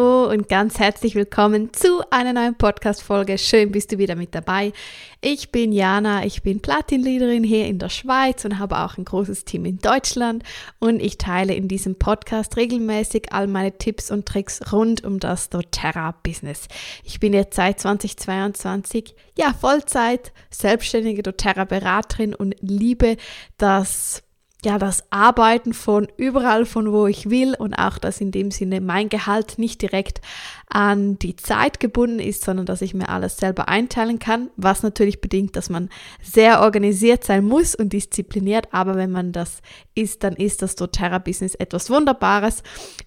[0.00, 3.36] Hallo und ganz herzlich willkommen zu einer neuen Podcast-Folge.
[3.36, 4.72] Schön bist du wieder mit dabei.
[5.20, 9.44] Ich bin Jana, ich bin Platin-Leaderin hier in der Schweiz und habe auch ein großes
[9.44, 10.42] Team in Deutschland
[10.78, 15.50] und ich teile in diesem Podcast regelmäßig all meine Tipps und Tricks rund um das
[15.50, 16.68] doTERRA-Business.
[17.04, 23.18] Ich bin jetzt seit 2022 ja Vollzeit selbstständige doTERRA-Beraterin und liebe
[23.58, 24.22] das
[24.64, 28.80] ja, das Arbeiten von überall, von wo ich will und auch, dass in dem Sinne
[28.80, 30.20] mein Gehalt nicht direkt
[30.68, 35.20] an die Zeit gebunden ist, sondern dass ich mir alles selber einteilen kann, was natürlich
[35.20, 35.88] bedingt, dass man
[36.22, 39.62] sehr organisiert sein muss und diszipliniert, aber wenn man das
[39.94, 42.62] ist, dann ist das doTERRA-Business etwas Wunderbares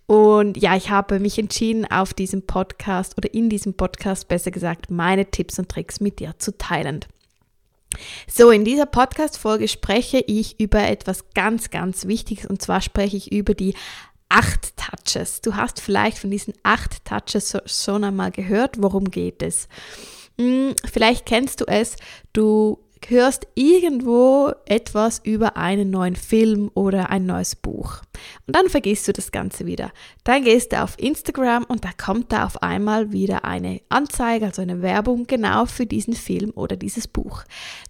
[0.07, 4.91] und ja, ich habe mich entschieden, auf diesem Podcast oder in diesem Podcast besser gesagt,
[4.91, 7.05] meine Tipps und Tricks mit dir zu teilen.
[8.27, 13.31] So, in dieser Podcast-Folge spreche ich über etwas ganz, ganz Wichtiges und zwar spreche ich
[13.31, 13.75] über die
[14.29, 15.41] acht Touches.
[15.41, 18.81] Du hast vielleicht von diesen acht Touches schon einmal gehört.
[18.81, 19.67] Worum geht es?
[20.39, 21.95] Hm, vielleicht kennst du es.
[22.33, 28.01] Du hörst irgendwo etwas über einen neuen Film oder ein neues Buch.
[28.47, 29.91] Und dann vergisst du das Ganze wieder.
[30.23, 34.61] Dann gehst du auf Instagram und da kommt da auf einmal wieder eine Anzeige, also
[34.61, 37.43] eine Werbung genau für diesen Film oder dieses Buch.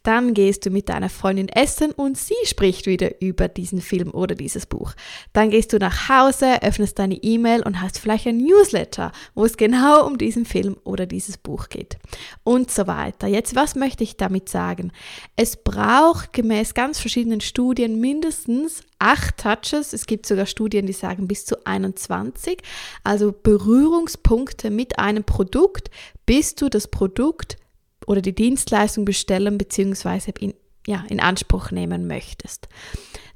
[0.04, 4.36] Dann gehst du mit deiner Freundin essen und sie spricht wieder über diesen Film oder
[4.36, 4.94] dieses Buch.
[5.34, 9.58] Dann gehst du nach Hause, öffnest deine E-Mail und hast vielleicht ein Newsletter, wo es
[9.58, 11.98] genau um diesen Film oder dieses Buch geht.
[12.44, 13.28] Und so weiter.
[13.28, 14.92] Jetzt, was möchte ich damit sagen?
[15.36, 19.94] Es braucht gemäß ganz verschiedenen Studien mindestens acht Touches.
[19.94, 22.60] Es gibt sogar Studien, die sagen bis zu 21.
[23.04, 25.90] Also Berührungspunkte mit einem Produkt,
[26.26, 27.58] bis du das Produkt
[28.06, 30.32] oder die Dienstleistung bestellen bzw.
[30.40, 30.54] In,
[30.88, 32.68] ja, in Anspruch nehmen möchtest.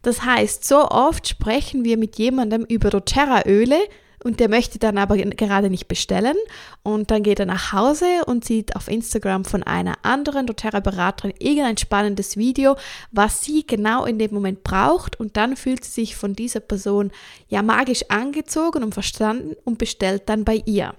[0.01, 3.79] Das heißt, so oft sprechen wir mit jemandem über doTERRA-Öle,
[4.23, 6.35] und der möchte dann aber gerade nicht bestellen
[6.83, 11.78] und dann geht er nach Hause und sieht auf Instagram von einer anderen doTERRA-Beraterin irgendein
[11.78, 12.75] spannendes Video,
[13.11, 17.11] was sie genau in dem Moment braucht und dann fühlt sie sich von dieser Person
[17.47, 20.95] ja magisch angezogen und verstanden und bestellt dann bei ihr.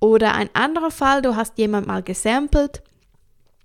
[0.00, 2.82] Oder ein anderer Fall, du hast jemand mal gesampelt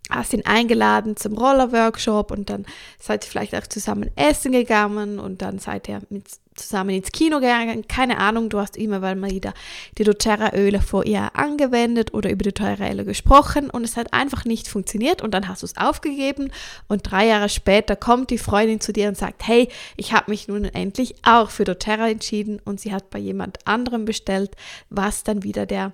[0.09, 2.65] hast ihn eingeladen zum Roller-Workshop und dann
[2.99, 6.25] seid ihr vielleicht auch zusammen essen gegangen und dann seid ihr mit,
[6.55, 7.87] zusammen ins Kino gegangen.
[7.87, 9.53] Keine Ahnung, du hast immer mal wieder
[9.97, 14.67] die doTERRA-Öle vor ihr angewendet oder über die doTERRA-Öle gesprochen und es hat einfach nicht
[14.67, 16.51] funktioniert und dann hast du es aufgegeben
[16.87, 20.47] und drei Jahre später kommt die Freundin zu dir und sagt, hey, ich habe mich
[20.47, 24.55] nun endlich auch für doTERRA entschieden und sie hat bei jemand anderem bestellt,
[24.89, 25.93] was dann wieder der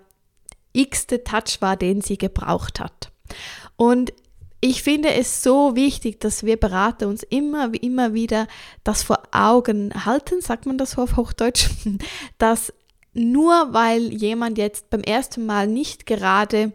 [0.74, 3.12] x-te Touch war, den sie gebraucht hat.
[3.76, 4.14] Und
[4.62, 8.48] ich finde es so wichtig, dass wir Berater uns immer, immer wieder
[8.84, 11.70] das vor Augen halten, sagt man das so auf Hochdeutsch,
[12.38, 12.74] dass
[13.14, 16.74] nur weil jemand jetzt beim ersten Mal nicht gerade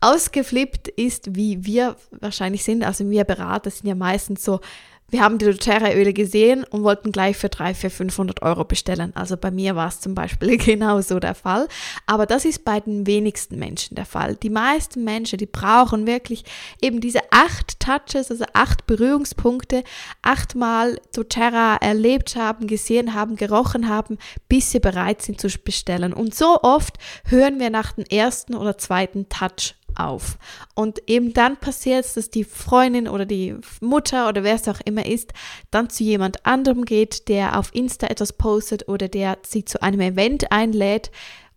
[0.00, 4.60] ausgeflippt ist, wie wir wahrscheinlich sind, also wir Berater sind ja meistens so
[5.08, 9.14] wir haben die doTERRA-Öle gesehen und wollten gleich für 300, für 500 Euro bestellen.
[9.14, 11.68] Also bei mir war es zum Beispiel genau so der Fall.
[12.06, 14.34] Aber das ist bei den wenigsten Menschen der Fall.
[14.34, 16.44] Die meisten Menschen, die brauchen wirklich
[16.82, 19.84] eben diese acht Touches, also acht Berührungspunkte,
[20.22, 24.18] achtmal doTERRA erlebt haben, gesehen haben, gerochen haben,
[24.48, 26.12] bis sie bereit sind zu bestellen.
[26.12, 30.38] Und so oft hören wir nach dem ersten oder zweiten Touch auf.
[30.74, 34.80] Und eben dann passiert es, dass die Freundin oder die Mutter oder wer es auch
[34.84, 35.32] immer ist,
[35.70, 40.00] dann zu jemand anderem geht, der auf Insta etwas postet oder der sie zu einem
[40.00, 41.10] Event einlädt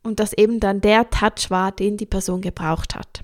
[0.03, 3.21] und das eben dann der Touch war, den die Person gebraucht hat.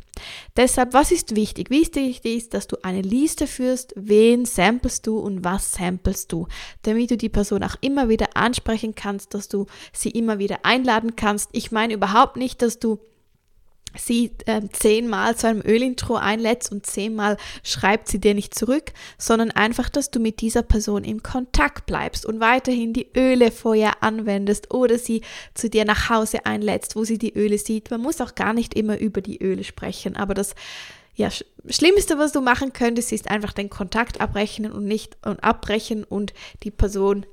[0.56, 1.70] Deshalb, was ist wichtig?
[1.70, 6.48] Wichtig ist, dass du eine Liste führst, wen samplest du und was samplest du,
[6.84, 11.16] damit du die Person auch immer wieder ansprechen kannst, dass du sie immer wieder einladen
[11.16, 11.50] kannst.
[11.54, 13.00] Ich meine überhaupt nicht, dass du
[13.98, 19.52] sie äh, zehnmal zu einem Ölintro einlädst und zehnmal schreibt sie dir nicht zurück, sondern
[19.52, 24.74] einfach, dass du mit dieser Person im Kontakt bleibst und weiterhin die Öle vorher anwendest
[24.74, 25.22] oder sie
[25.54, 27.92] zu dir nach Hause einlädst, wo sie die Öle sieht.
[27.92, 30.56] Man muss auch gar nicht immer über die Öle sprechen, aber das
[31.16, 31.30] ja,
[31.70, 36.34] Schlimmste, was du machen könntest, ist einfach den Kontakt abbrechen und nicht und abbrechen und
[36.64, 37.26] die Person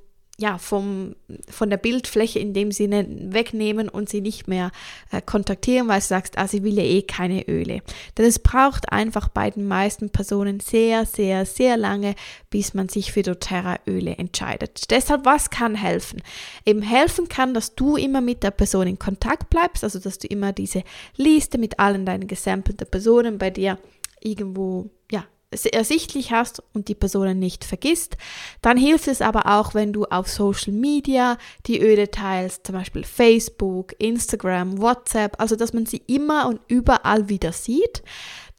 [0.43, 1.15] ja, vom,
[1.49, 4.73] von der Bildfläche in dem Sinne wegnehmen und sie nicht mehr
[5.12, 7.81] äh, kontaktieren, weil du sagst, ah, sie will ja eh keine Öle.
[8.19, 12.17] Denn es braucht einfach bei den meisten Personen sehr, sehr, sehr lange,
[12.50, 14.91] bis man sich für doTERRA-Öle entscheidet.
[14.91, 16.21] Deshalb, was kann helfen?
[16.67, 20.27] Eben helfen kann, dass du immer mit der Person in Kontakt bleibst, also dass du
[20.27, 20.83] immer diese
[21.17, 23.79] Liste mit allen deinen gesampelten Personen bei dir
[24.21, 28.16] irgendwo, ja, ersichtlich hast und die Personen nicht vergisst.
[28.60, 33.04] Dann hilft es aber auch, wenn du auf Social Media die Öle teilst, zum Beispiel
[33.04, 38.02] Facebook, Instagram, WhatsApp, also dass man sie immer und überall wieder sieht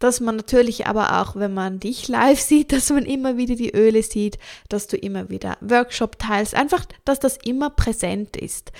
[0.03, 3.73] dass man natürlich aber auch, wenn man dich live sieht, dass man immer wieder die
[3.73, 4.37] Öle sieht,
[4.67, 8.73] dass du immer wieder Workshop teilst, einfach, dass das immer präsent ist.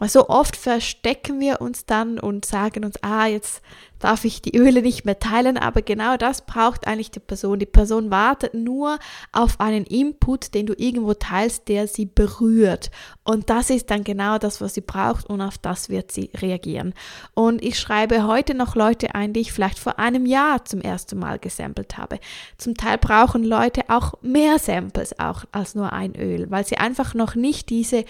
[0.00, 3.60] Also oft verstecken wir uns dann und sagen uns, ah, jetzt
[3.98, 7.58] darf ich die Öle nicht mehr teilen, aber genau das braucht eigentlich die Person.
[7.58, 8.98] Die Person wartet nur
[9.30, 12.90] auf einen Input, den du irgendwo teilst, der sie berührt.
[13.24, 16.94] Und das ist dann genau das, was sie braucht und auf das wird sie reagieren.
[17.34, 21.18] Und ich schreibe heute noch Leute ein, die ich vielleicht vor einem Jahr zum ersten
[21.18, 22.18] Mal gesampelt habe.
[22.56, 27.12] Zum Teil brauchen Leute auch mehr Samples auch als nur ein Öl, weil sie einfach
[27.12, 28.06] noch nicht diese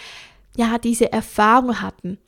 [0.57, 2.19] ja, diese Erfahrung hatten.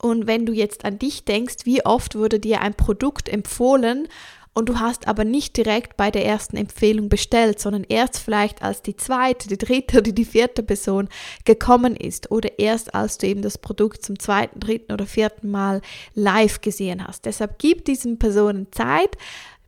[0.00, 4.08] Und wenn du jetzt an dich denkst, wie oft wurde dir ein Produkt empfohlen
[4.54, 8.82] und du hast aber nicht direkt bei der ersten Empfehlung bestellt, sondern erst vielleicht als
[8.82, 11.08] die zweite, die dritte oder die vierte Person
[11.44, 15.80] gekommen ist oder erst als du eben das Produkt zum zweiten, dritten oder vierten Mal
[16.14, 17.24] live gesehen hast.
[17.24, 19.16] Deshalb gib diesen Personen Zeit,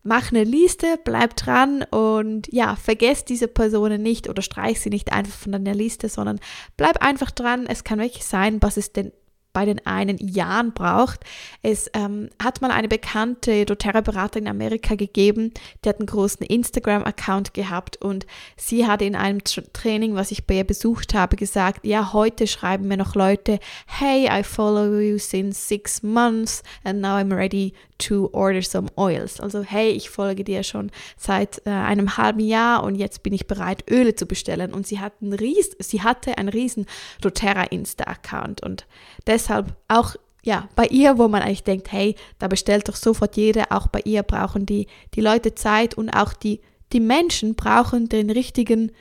[0.03, 5.13] mach eine Liste, bleib dran und ja, vergesst diese Personen nicht oder streich sie nicht
[5.13, 6.41] einfach von deiner Liste, sondern
[6.77, 7.67] bleib einfach dran.
[7.67, 9.13] Es kann wirklich sein, was es denn
[9.53, 11.21] bei den einen Jahren braucht.
[11.63, 15.53] Es ähm, hat mal eine bekannte doTERRA-Beraterin in Amerika gegeben,
[15.85, 18.27] die hat einen großen Instagram-Account gehabt und
[18.57, 22.89] sie hat in einem Training, was ich bei ihr besucht habe, gesagt, ja, heute schreiben
[22.89, 28.29] mir noch Leute, hey, I follow you since six months and now I'm ready to
[28.33, 29.41] order some oils.
[29.41, 33.47] Also, hey, ich folge dir schon seit äh, einem halben Jahr und jetzt bin ich
[33.47, 34.75] bereit, Öle zu bestellen.
[34.75, 36.87] Und sie, hat einen ries sie hatte einen riesen
[37.21, 38.87] doTERRA Insta-Account und
[39.27, 43.67] deshalb auch ja, bei ihr, wo man eigentlich denkt, hey, da bestellt doch sofort jeder,
[43.71, 46.61] auch bei ihr brauchen die, die Leute Zeit und auch die,
[46.93, 48.93] die Menschen brauchen den richtigen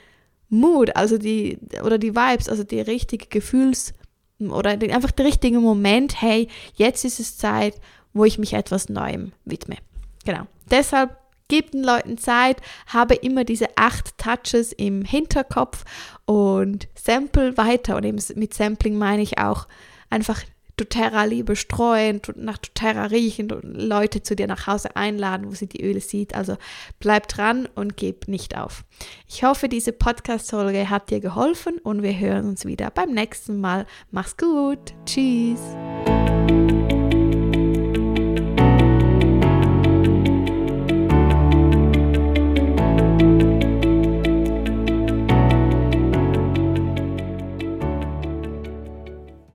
[0.50, 3.94] Mood, also die, oder die Vibes, also die richtige Gefühls-
[4.38, 7.74] oder einfach der richtige Moment, hey, jetzt ist es Zeit
[8.12, 9.76] wo ich mich etwas Neuem widme.
[10.24, 10.46] Genau.
[10.70, 11.16] Deshalb
[11.48, 15.84] gib den Leuten Zeit, habe immer diese acht Touches im Hinterkopf
[16.24, 17.96] und sample weiter.
[17.96, 19.66] Und mit Sampling meine ich auch
[20.08, 20.42] einfach
[20.76, 25.66] doTERRA Liebe streuen, nach doTERRA riechen und Leute zu dir nach Hause einladen, wo sie
[25.66, 26.34] die Öle sieht.
[26.34, 26.56] Also
[27.00, 28.84] bleib dran und gib nicht auf.
[29.28, 33.86] Ich hoffe, diese Podcast-Folge hat dir geholfen und wir hören uns wieder beim nächsten Mal.
[34.10, 34.94] Mach's gut.
[35.04, 35.60] Tschüss.